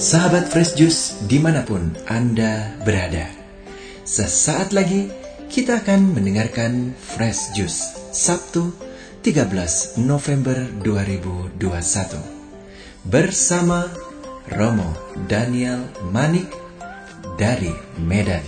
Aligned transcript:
Sahabat 0.00 0.48
Fresh 0.48 0.80
Juice 0.80 1.28
di 1.28 1.36
mana 1.36 1.60
pun 1.60 1.92
Anda 2.08 2.72
berada. 2.88 3.28
Sesaat 4.00 4.72
lagi 4.72 5.12
kita 5.52 5.84
akan 5.84 6.16
mendengarkan 6.16 6.96
Fresh 6.96 7.52
Juice 7.52 8.00
Sabtu 8.08 8.72
13 9.20 10.00
November 10.00 10.56
2021 10.80 11.52
Bersama 13.12 13.92
Romo 14.48 14.88
Daniel 15.28 15.84
Manik 16.08 16.48
dari 17.36 17.76
Medan. 18.00 18.40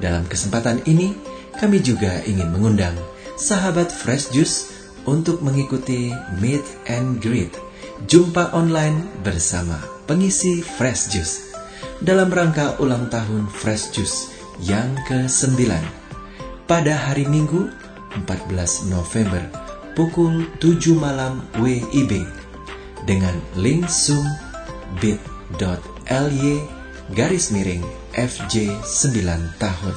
Dalam 0.00 0.24
kesempatan 0.32 0.80
ini 0.88 1.12
kami 1.60 1.84
juga 1.84 2.24
ingin 2.24 2.56
mengundang 2.56 2.96
sahabat 3.36 3.92
Fresh 3.92 4.32
Juice 4.32 4.72
untuk 5.04 5.44
mengikuti 5.44 6.08
Meet 6.40 6.64
and 6.88 7.20
Greet 7.20 7.65
Jumpa 8.04 8.52
online 8.52 9.24
bersama 9.24 9.80
pengisi 10.04 10.60
Fresh 10.60 11.16
Juice 11.16 11.56
dalam 12.04 12.28
rangka 12.28 12.76
ulang 12.76 13.08
tahun 13.08 13.48
Fresh 13.48 13.96
Juice 13.96 14.36
yang 14.60 14.92
ke-9 15.08 15.64
pada 16.68 16.92
hari 16.92 17.24
Minggu 17.24 17.72
14 18.28 18.92
November 18.92 19.40
pukul 19.96 20.44
7 20.60 20.92
malam 20.92 21.40
WIB 21.56 22.28
dengan 23.08 23.32
link 23.56 23.88
Zoom 23.88 24.28
bit.ly 25.00 26.60
garis 27.16 27.48
miring 27.48 27.80
FJ 28.12 28.76
9 28.84 29.56
tahun 29.56 29.96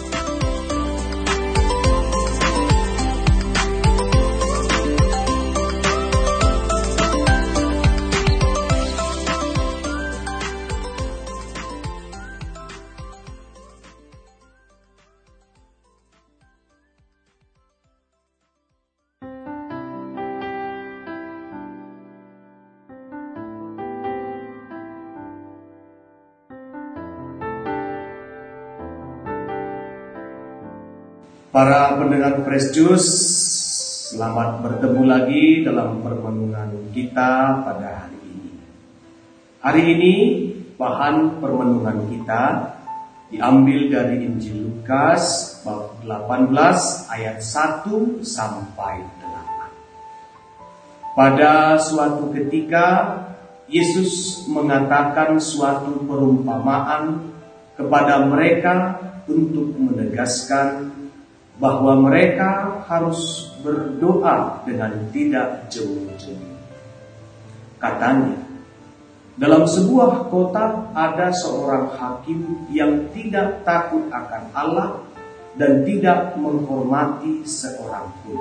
Para 31.56 31.96
pendengar 31.96 32.44
Fresh 32.44 32.76
Juice, 32.76 33.08
selamat 34.12 34.60
bertemu 34.60 35.02
lagi 35.08 35.64
dalam 35.64 36.04
permenungan 36.04 36.92
kita 36.92 37.64
pada 37.64 38.04
hari 38.04 38.20
ini. 38.28 38.52
Hari 39.64 39.82
ini 39.96 40.14
bahan 40.76 41.40
permenungan 41.40 42.12
kita 42.12 42.76
diambil 43.32 43.88
dari 43.88 44.28
Injil 44.28 44.68
Lukas 44.68 45.56
bab 45.64 45.96
18 46.04 46.52
ayat 47.16 47.40
1 47.40 48.20
sampai 48.20 49.00
8. 49.16 51.16
Pada 51.16 51.80
suatu 51.80 52.36
ketika 52.36 53.16
Yesus 53.64 54.44
mengatakan 54.44 55.40
suatu 55.40 56.04
perumpamaan 56.04 57.32
kepada 57.80 58.28
mereka 58.28 59.00
untuk 59.24 59.72
menegaskan 59.72 60.95
bahwa 61.56 61.96
mereka 62.04 62.84
harus 62.84 63.52
berdoa 63.64 64.60
dengan 64.68 64.92
tidak 65.08 65.72
jemu-jemu. 65.72 66.52
Katanya, 67.80 68.36
dalam 69.36 69.64
sebuah 69.64 70.28
kota 70.32 70.92
ada 70.92 71.32
seorang 71.32 71.92
hakim 71.96 72.68
yang 72.72 73.08
tidak 73.12 73.64
takut 73.64 74.04
akan 74.12 74.42
Allah 74.52 74.90
dan 75.56 75.84
tidak 75.84 76.36
menghormati 76.36 77.44
seorang 77.44 78.12
pun. 78.24 78.40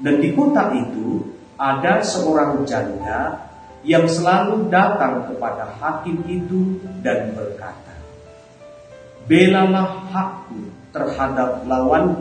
Dan 0.00 0.22
di 0.22 0.30
kota 0.32 0.74
itu 0.74 1.26
ada 1.58 2.00
seorang 2.00 2.62
janda 2.66 3.50
yang 3.82 4.06
selalu 4.06 4.70
datang 4.70 5.26
kepada 5.26 5.74
hakim 5.82 6.22
itu 6.30 6.78
dan 7.02 7.34
berkata, 7.34 7.94
Belalah 9.26 10.10
hakku 10.10 10.69
terhadap 10.90 11.64
lawan. 11.66 12.18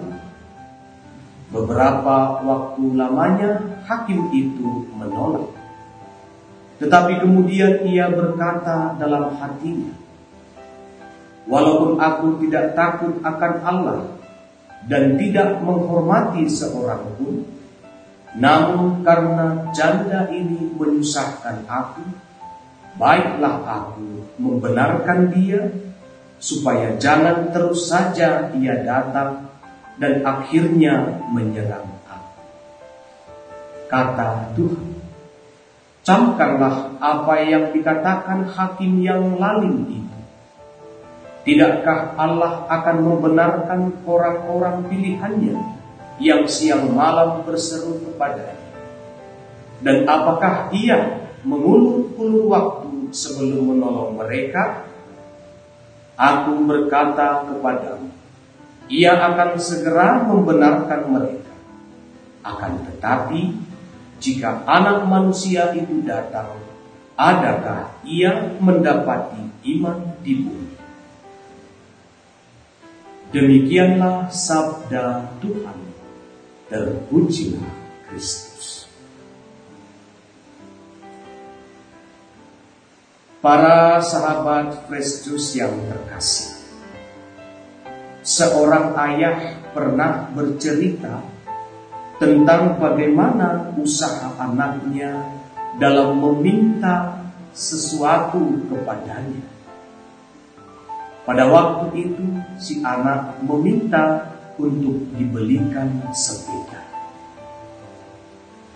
Beberapa 1.49 2.45
waktu 2.45 2.83
lamanya 2.93 3.81
hakim 3.89 4.29
itu 4.29 4.85
menolak. 4.93 5.49
Tetapi 6.77 7.25
kemudian 7.25 7.83
ia 7.89 8.05
berkata 8.13 8.93
dalam 9.01 9.33
hatinya, 9.33 9.89
Walaupun 11.49 11.97
aku 11.97 12.45
tidak 12.45 12.77
takut 12.77 13.17
akan 13.25 13.53
Allah 13.65 13.99
dan 14.85 15.17
tidak 15.17 15.57
menghormati 15.65 16.45
seorang 16.45 17.01
pun, 17.17 17.41
namun 18.37 19.01
karena 19.01 19.73
janda 19.73 20.29
ini 20.29 20.69
menyusahkan 20.77 21.65
aku, 21.65 22.05
baiklah 23.01 23.65
aku 23.65 24.29
membenarkan 24.37 25.33
dia 25.33 25.73
supaya 26.39 26.95
jangan 26.95 27.51
terus 27.51 27.91
saja 27.91 28.47
ia 28.55 28.79
datang 28.81 29.51
dan 29.99 30.23
akhirnya 30.23 31.19
menyerang 31.27 31.85
aku. 32.07 32.31
Kata 33.91 34.55
Tuhan, 34.55 34.87
camkanlah 36.07 36.95
apa 37.03 37.33
yang 37.43 37.75
dikatakan 37.75 38.47
hakim 38.47 39.03
yang 39.03 39.35
lalim 39.35 39.85
itu. 39.91 40.17
Tidakkah 41.43 42.15
Allah 42.15 42.67
akan 42.71 42.97
membenarkan 43.03 43.81
orang-orang 44.07 44.87
pilihannya 44.87 45.55
yang 46.19 46.47
siang 46.47 46.95
malam 46.95 47.43
berseru 47.43 47.99
kepadanya? 47.99 48.55
Dan 49.79 50.03
apakah 50.03 50.67
ia 50.75 51.27
mengulur-ulur 51.47 52.51
waktu 52.51 53.15
sebelum 53.15 53.71
menolong 53.75 54.19
mereka 54.19 54.88
Aku 56.19 56.67
berkata 56.67 57.47
kepadamu, 57.47 58.11
ia 58.91 59.15
akan 59.15 59.55
segera 59.55 60.27
membenarkan 60.27 61.07
mereka. 61.07 61.55
Akan 62.43 62.83
tetapi, 62.83 63.55
jika 64.19 64.67
anak 64.67 65.07
manusia 65.07 65.71
itu 65.71 66.03
datang, 66.03 66.59
adakah 67.15 67.95
ia 68.03 68.51
mendapati 68.59 69.47
iman 69.79 70.19
di 70.19 70.33
bumi? 70.43 70.75
Demikianlah 73.31 74.27
sabda 74.27 75.37
Tuhan. 75.39 75.77
Terpujilah 76.67 77.69
Kristus. 78.09 78.78
Para 83.39 84.03
sahabat 84.03 84.91
Kristus 84.91 85.55
yang 85.55 85.71
terkasih, 85.87 86.59
seorang 88.19 88.91
ayah 88.99 89.63
pernah 89.71 90.27
bercerita 90.35 91.23
tentang 92.19 92.75
bagaimana 92.75 93.71
usaha 93.79 94.35
anaknya 94.35 95.23
dalam 95.79 96.19
meminta 96.19 97.15
sesuatu 97.55 98.59
kepadanya. 98.67 99.47
Pada 101.23 101.47
waktu 101.47 101.95
itu, 101.95 102.43
si 102.59 102.83
anak 102.83 103.39
meminta 103.39 104.35
untuk 104.59 105.15
dibelikan 105.15 106.11
sepeda. 106.11 106.83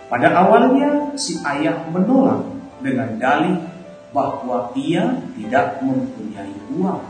Pada 0.08 0.32
awalnya, 0.32 1.12
si 1.20 1.36
ayah 1.44 1.84
menolak 1.92 2.48
dengan 2.80 3.20
dalih 3.20 3.73
bahwa 4.14 4.70
ia 4.78 5.18
tidak 5.34 5.82
mempunyai 5.82 6.54
uang. 6.78 7.02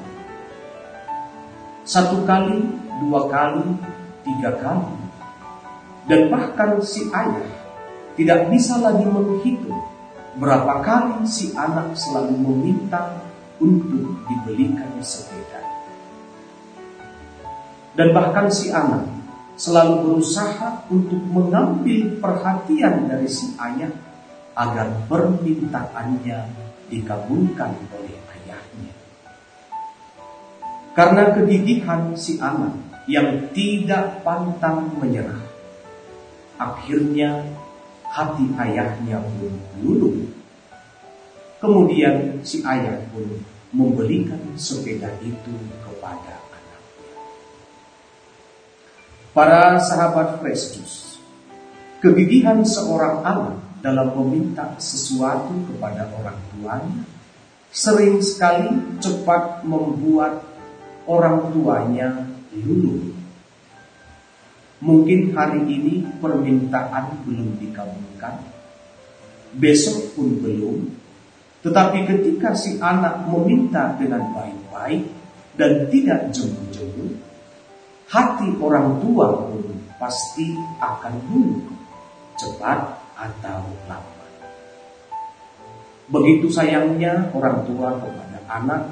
Satu 1.85 2.25
kali, 2.25 2.65
dua 3.05 3.29
kali, 3.29 3.77
tiga 4.25 4.57
kali. 4.57 4.97
Dan 6.09 6.33
bahkan 6.33 6.81
si 6.81 7.13
ayah 7.13 7.53
tidak 8.17 8.49
bisa 8.49 8.81
lagi 8.81 9.05
menghitung 9.05 9.85
berapa 10.41 10.81
kali 10.81 11.29
si 11.29 11.53
anak 11.53 11.93
selalu 11.93 12.35
meminta 12.41 13.21
untuk 13.61 14.25
dibelikan 14.25 14.89
sepeda. 15.05 15.61
Dan 17.95 18.17
bahkan 18.17 18.49
si 18.49 18.73
anak 18.73 19.07
selalu 19.55 20.09
berusaha 20.09 20.89
untuk 20.91 21.21
mengambil 21.31 22.19
perhatian 22.19 23.07
dari 23.07 23.29
si 23.31 23.55
ayah 23.61 23.93
agar 24.59 24.89
permintaannya 25.07 26.64
dikabulkan 26.95 27.75
oleh 27.91 28.15
ayahnya. 28.39 28.95
Karena 30.95 31.35
kegigihan 31.35 32.15
si 32.15 32.39
anak 32.39 32.79
yang 33.11 33.51
tidak 33.51 34.23
pantang 34.23 34.95
menyerah. 34.95 35.43
Akhirnya 36.55 37.43
hati 38.07 38.47
ayahnya 38.55 39.19
pun 39.19 39.59
luluh. 39.83 40.23
Kemudian 41.59 42.45
si 42.47 42.63
ayah 42.63 43.03
pun 43.11 43.27
memberikan 43.75 44.39
sepeda 44.55 45.11
itu 45.19 45.51
kepada 45.83 46.39
anaknya. 46.39 46.79
Para 49.35 49.83
sahabat 49.83 50.39
Kristus, 50.39 51.19
kegigihan 51.99 52.63
seorang 52.63 53.27
anak 53.27 53.64
dalam 53.85 54.17
meminta 54.17 54.73
sesuatu 54.81 55.53
kepada 55.69 56.09
orang 56.17 56.41
tuanya 56.57 57.05
sering 57.69 58.25
sekali 58.25 58.73
cepat 58.97 59.61
membuat 59.69 60.41
orang 61.05 61.53
tuanya 61.53 62.25
luluh. 62.57 63.13
Mungkin 64.81 65.37
hari 65.37 65.69
ini 65.69 66.01
permintaan 66.17 67.29
belum 67.29 67.61
dikabulkan, 67.61 68.41
besok 69.61 70.17
pun 70.17 70.33
belum, 70.41 70.89
tetapi 71.61 72.09
ketika 72.09 72.57
si 72.57 72.81
anak 72.81 73.29
meminta 73.29 73.93
dengan 74.01 74.33
baik-baik 74.33 75.05
dan 75.61 75.93
tidak 75.93 76.33
jemu-jemu, 76.33 77.21
hati 78.09 78.49
orang 78.61 78.97
tua 79.05 79.45
pun 79.45 79.77
pasti 80.01 80.57
akan 80.81 81.15
luluh, 81.33 81.65
cepat 82.37 83.04
atau 83.15 83.63
lambat. 83.87 84.33
Begitu 86.11 86.53
sayangnya 86.53 87.33
orang 87.33 87.65
tua 87.65 87.97
kepada 87.97 88.39
anak 88.51 88.83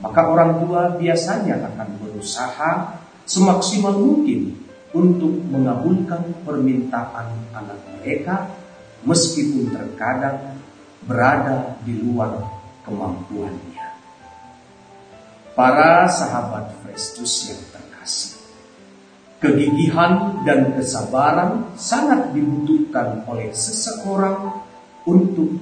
maka 0.00 0.20
orang 0.24 0.64
tua 0.64 0.96
biasanya 0.96 1.60
akan 1.60 1.88
berusaha 2.00 2.96
semaksimal 3.28 4.00
mungkin 4.00 4.56
untuk 4.96 5.30
mengabulkan 5.52 6.40
permintaan 6.42 7.52
anak 7.52 7.78
mereka 8.00 8.48
meskipun 9.04 9.70
terkadang 9.70 10.56
berada 11.04 11.76
di 11.84 12.00
luar 12.00 12.32
kemampuannya. 12.88 13.86
Para 15.52 16.08
sahabat 16.08 16.72
Kristus 16.80 17.52
yang 17.52 17.60
terkasih, 17.68 18.39
kegigihan 19.40 20.44
dan 20.44 20.76
kesabaran 20.76 21.72
sangat 21.74 22.36
dibutuhkan 22.36 23.24
oleh 23.24 23.48
seseorang 23.56 24.60
untuk 25.08 25.56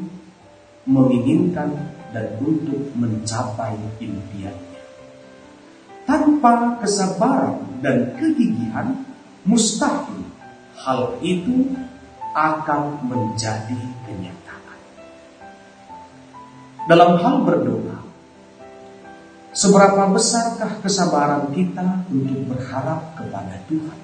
menginginkan 0.83 1.95
dan 2.11 2.27
untuk 2.43 2.91
mencapai 2.99 3.79
impiannya. 4.03 4.83
Tanpa 6.03 6.81
kesabaran 6.83 7.79
dan 7.79 8.19
kegigihan, 8.19 9.07
mustahil 9.47 10.27
hal 10.75 11.21
itu 11.21 11.69
akan 12.33 13.05
menjadi 13.07 13.79
kenyataan. 14.09 14.79
Dalam 16.89 17.21
hal 17.21 17.35
berdoa, 17.45 17.98
seberapa 19.59 20.07
besarkah 20.15 20.79
kesabaran 20.79 21.51
kita 21.51 22.07
untuk 22.07 22.55
berharap 22.55 23.19
kepada 23.19 23.59
Tuhan? 23.67 23.99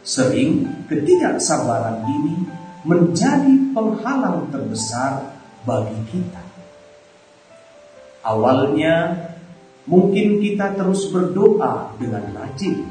Sering 0.00 0.64
ketidaksabaran 0.88 2.08
ini 2.08 2.48
menjadi 2.88 3.52
penghalang 3.76 4.48
terbesar 4.48 5.36
bagi 5.68 6.00
kita. 6.08 6.40
Awalnya 8.24 9.28
mungkin 9.84 10.40
kita 10.40 10.72
terus 10.72 11.12
berdoa 11.12 11.92
dengan 12.00 12.32
rajin. 12.32 12.88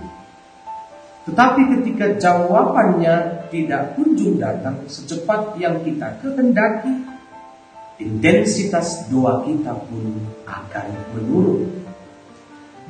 Tetapi 1.26 1.62
ketika 1.78 2.06
jawabannya 2.22 3.50
tidak 3.50 3.98
kunjung 3.98 4.38
datang 4.38 4.86
secepat 4.86 5.58
yang 5.58 5.82
kita 5.82 6.18
kehendaki, 6.24 7.11
intensitas 8.02 9.06
doa 9.08 9.46
kita 9.46 9.78
pun 9.86 10.18
akan 10.50 10.88
menurun. 11.14 11.70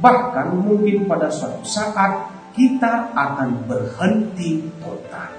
Bahkan 0.02 0.48
mungkin 0.58 1.06
pada 1.06 1.30
suatu 1.30 1.62
saat 1.68 2.32
kita 2.56 3.14
akan 3.14 3.70
berhenti 3.70 4.66
total. 4.82 5.32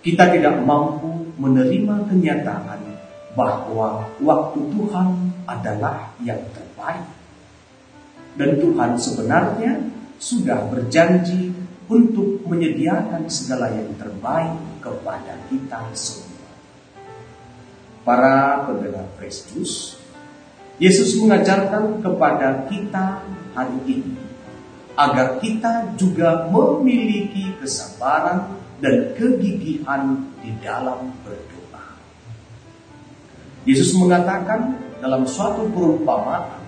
Kita 0.00 0.32
tidak 0.32 0.64
mampu 0.64 1.28
menerima 1.36 2.08
kenyataan 2.08 2.80
bahwa 3.36 4.08
waktu 4.18 4.60
Tuhan 4.72 5.08
adalah 5.44 6.16
yang 6.24 6.40
terbaik. 6.56 7.04
Dan 8.40 8.56
Tuhan 8.58 8.96
sebenarnya 8.96 9.72
sudah 10.16 10.72
berjanji 10.72 11.52
untuk 11.90 12.46
menyediakan 12.46 13.26
segala 13.28 13.74
yang 13.74 13.92
terbaik 13.98 14.56
kepada 14.80 15.36
kita 15.50 15.80
semua. 15.92 16.29
Para 18.10 18.66
pendengar 18.66 19.06
Kristus, 19.22 19.94
Yesus 20.82 21.14
mengajarkan 21.14 22.02
kepada 22.02 22.66
kita 22.66 23.22
hari 23.54 23.78
ini 23.86 24.18
agar 24.98 25.38
kita 25.38 25.94
juga 25.94 26.50
memiliki 26.50 27.54
kesabaran 27.62 28.58
dan 28.82 29.14
kegigihan 29.14 30.26
di 30.42 30.50
dalam 30.58 31.14
berdoa. 31.22 31.86
Yesus 33.62 33.94
mengatakan 33.94 34.74
dalam 34.98 35.22
suatu 35.22 35.70
perumpamaan 35.70 36.66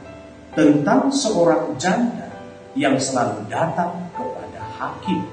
tentang 0.55 1.11
seorang 1.11 1.75
janda 1.75 2.31
yang 2.79 2.95
selalu 3.03 3.51
datang 3.51 4.15
kepada 4.15 4.63
hakim. 4.79 5.27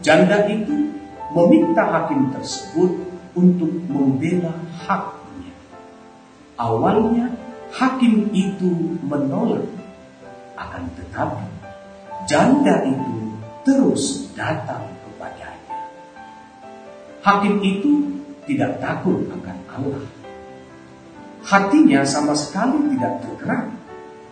Janda 0.00 0.48
itu 0.48 0.88
meminta 1.36 1.84
hakim 1.84 2.32
tersebut 2.32 3.09
untuk 3.34 3.70
membela 3.86 4.54
haknya. 4.86 5.54
Awalnya 6.58 7.30
hakim 7.74 8.30
itu 8.34 8.98
menolak, 9.06 9.66
akan 10.58 10.84
tetapi 10.98 11.46
janda 12.28 12.84
itu 12.84 13.16
terus 13.64 14.28
datang 14.34 14.90
Hakim 17.20 17.60
itu 17.60 18.00
tidak 18.48 18.80
takut 18.80 19.28
akan 19.28 19.58
Allah. 19.68 20.04
Hatinya 21.44 22.00
sama 22.04 22.32
sekali 22.32 22.96
tidak 22.96 23.20
tergerak. 23.20 23.68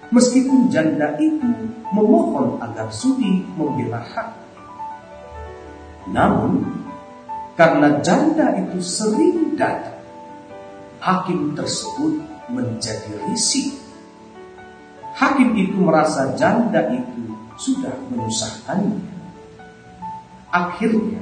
Meskipun 0.09 0.73
janda 0.73 1.21
itu 1.21 1.69
memohon 1.93 2.57
agar 2.64 2.88
sudi 2.88 3.45
membela 3.61 4.00
hak. 4.00 4.33
Namun, 6.09 6.64
karena 7.59 7.99
janda 8.07 8.55
itu 8.55 8.79
sering 8.79 9.59
datang, 9.59 9.99
hakim 11.03 11.59
tersebut 11.59 12.23
menjadi 12.47 13.19
risih. 13.27 13.75
Hakim 15.19 15.59
itu 15.59 15.75
merasa 15.83 16.38
janda 16.38 16.87
itu 16.95 17.35
sudah 17.59 17.99
menyusahkannya. 18.15 19.03
Akhirnya, 20.55 21.19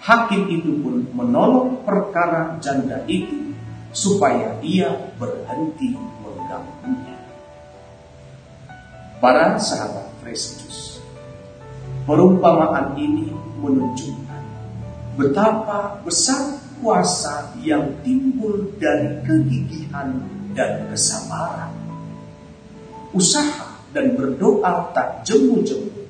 hakim 0.00 0.48
itu 0.48 0.80
pun 0.80 1.12
menolong 1.12 1.84
perkara 1.84 2.56
janda 2.56 3.04
itu 3.04 3.52
supaya 3.92 4.56
ia 4.64 5.12
berhenti 5.20 5.92
mengganggunya. 6.24 7.20
Para 9.20 9.60
sahabat 9.60 10.08
Kristus, 10.24 11.04
perumpamaan 12.08 12.96
ini 12.96 13.28
menunjukkan 13.60 14.25
betapa 15.16 16.04
besar 16.04 16.60
kuasa 16.78 17.56
yang 17.64 18.04
timbul 18.04 18.76
dari 18.76 19.24
kegigihan 19.24 20.20
dan 20.52 20.86
kesabaran. 20.92 21.72
Usaha 23.16 23.80
dan 23.96 24.12
berdoa 24.12 24.92
tak 24.92 25.24
jemu-jemu 25.24 26.04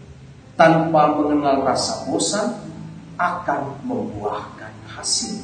tanpa 0.58 1.14
mengenal 1.14 1.62
rasa 1.62 2.02
bosan 2.10 2.66
akan 3.14 3.78
membuahkan 3.86 4.74
hasil. 4.90 5.38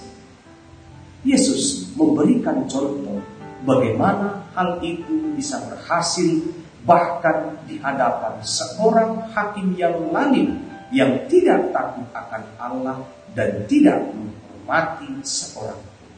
Yesus 1.23 1.95
memberikan 1.95 2.67
contoh 2.67 3.23
bagaimana 3.63 4.43
hal 4.59 4.83
itu 4.83 5.39
bisa 5.39 5.63
berhasil 5.71 6.43
bahkan 6.83 7.63
di 7.63 7.79
hadapan 7.79 8.43
seorang 8.43 9.31
hakim 9.31 9.79
yang 9.79 10.11
lain 10.11 10.72
yang 10.93 11.25
tidak 11.27 11.73
takut 11.73 12.07
akan 12.13 12.43
Allah 12.61 12.99
dan 13.33 13.65
tidak 13.65 13.99
menghormati 14.13 15.09
seorang 15.25 15.81
pun. 15.81 16.13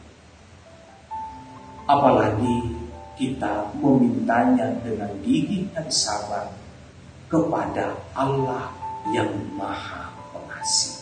Apalagi 1.87 2.57
kita 3.15 3.71
memintanya 3.79 4.75
dengan 4.83 5.15
gigih 5.23 5.71
dan 5.71 5.87
sabar 5.87 6.51
kepada 7.31 7.95
Allah 8.11 8.69
yang 9.15 9.31
Maha 9.55 10.11
Pengasih 10.35 10.95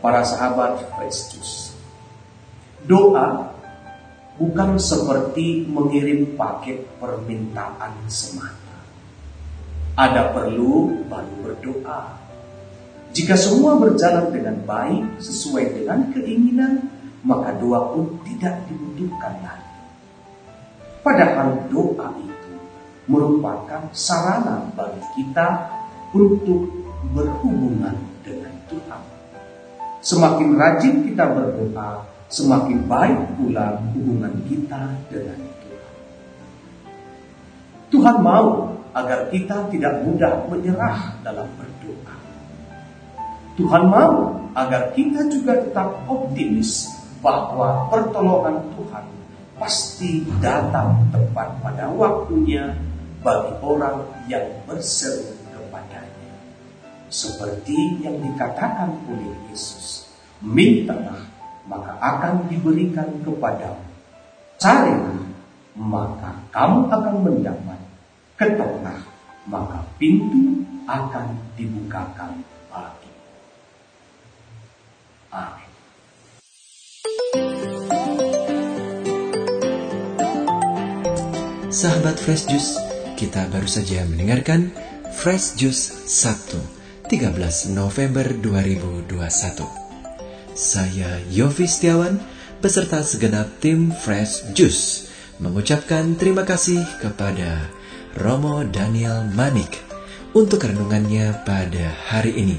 para 0.00 0.24
sahabat 0.24 0.80
Kristus. 0.96 1.76
Doa 2.86 3.52
bukan 4.40 4.80
seperti 4.80 5.68
mengirim 5.68 6.32
paket 6.38 6.88
permintaan 6.96 7.92
semata. 8.08 8.69
Ada 10.00 10.32
perlu 10.32 11.04
baru 11.12 11.34
berdoa. 11.44 12.16
Jika 13.12 13.36
semua 13.36 13.76
berjalan 13.76 14.32
dengan 14.32 14.56
baik 14.64 15.20
sesuai 15.20 15.76
dengan 15.76 16.08
keinginan, 16.16 16.88
maka 17.20 17.52
doa 17.60 17.92
pun 17.92 18.16
tidak 18.24 18.64
dibutuhkan 18.64 19.44
lagi. 19.44 19.76
Padahal 21.04 21.68
doa 21.68 22.16
itu 22.16 22.52
merupakan 23.12 23.92
sarana 23.92 24.72
bagi 24.72 25.04
kita 25.20 25.68
untuk 26.16 26.72
berhubungan 27.12 28.00
dengan 28.24 28.56
Tuhan. 28.72 29.02
Semakin 30.00 30.56
rajin 30.56 30.94
kita 31.12 31.28
berdoa, 31.28 32.08
semakin 32.32 32.88
baik 32.88 33.36
pula 33.36 33.76
hubungan 33.92 34.32
kita 34.48 34.96
dengan 35.12 35.44
Tuhan. 35.44 35.92
Tuhan 37.92 38.16
mau 38.24 38.79
agar 38.94 39.30
kita 39.30 39.70
tidak 39.70 39.94
mudah 40.02 40.46
menyerah 40.50 41.14
dalam 41.22 41.46
berdoa. 41.54 42.14
Tuhan 43.58 43.84
mau 43.86 44.40
agar 44.56 44.90
kita 44.96 45.30
juga 45.30 45.60
tetap 45.62 45.94
optimis 46.10 46.90
bahwa 47.20 47.86
pertolongan 47.92 48.64
Tuhan 48.74 49.04
pasti 49.60 50.24
datang 50.40 51.04
tepat 51.12 51.60
pada 51.60 51.92
waktunya 51.92 52.72
bagi 53.20 53.52
orang 53.60 54.00
yang 54.26 54.48
berseru 54.64 55.36
kepadanya. 55.52 56.32
Seperti 57.12 58.00
yang 58.00 58.16
dikatakan 58.24 58.96
oleh 59.04 59.36
Yesus, 59.52 60.08
mintalah 60.40 61.20
maka 61.68 61.92
akan 62.00 62.48
diberikan 62.48 63.06
kepadamu. 63.20 63.84
Carilah, 64.56 65.20
maka 65.76 66.30
kamu 66.52 66.78
akan 66.88 67.16
mendapat. 67.24 67.79
Ketoklah, 68.40 68.96
maka 69.52 69.84
pintu 70.00 70.64
akan 70.88 71.36
dibukakan 71.60 72.40
bagi. 72.72 73.12
Amin. 75.28 75.68
Sahabat 81.68 82.16
Fresh 82.16 82.48
Juice, 82.48 82.80
kita 83.20 83.44
baru 83.52 83.68
saja 83.68 84.08
mendengarkan 84.08 84.72
Fresh 85.20 85.60
Juice 85.60 86.08
Sabtu, 86.08 86.64
13 87.12 87.76
November 87.76 88.24
2021. 88.24 89.68
Saya 90.56 91.20
Yofi 91.28 91.68
Setiawan 91.68 92.16
beserta 92.64 93.04
segenap 93.04 93.52
tim 93.60 93.92
Fresh 93.92 94.56
Juice 94.56 95.12
mengucapkan 95.36 96.16
terima 96.16 96.48
kasih 96.48 96.80
kepada 97.04 97.68
Romo 98.18 98.66
Daniel 98.66 99.22
Manik 99.38 99.78
untuk 100.34 100.66
renungannya 100.66 101.46
pada 101.46 101.94
hari 102.10 102.34
ini. 102.42 102.58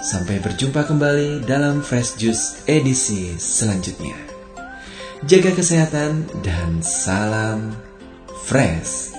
Sampai 0.00 0.40
berjumpa 0.40 0.88
kembali 0.88 1.44
dalam 1.44 1.84
Fresh 1.84 2.16
Juice 2.16 2.64
edisi 2.64 3.36
selanjutnya. 3.36 4.16
Jaga 5.28 5.52
kesehatan 5.52 6.24
dan 6.40 6.80
salam 6.80 7.76
Fresh 8.48 9.12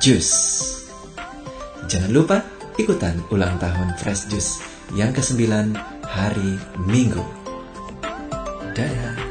Juice. 0.00 0.64
Jangan 1.84 2.12
lupa 2.14 2.40
ikutan 2.80 3.20
ulang 3.28 3.60
tahun 3.60 3.98
Fresh 4.00 4.32
Juice 4.32 4.64
yang 4.96 5.12
ke-9 5.12 5.76
hari 6.08 6.56
Minggu. 6.88 7.26
Dadah. 8.72 9.29